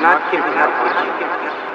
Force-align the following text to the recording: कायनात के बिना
कायनात 0.00 0.30
के 0.30 0.38
बिना 0.40 1.69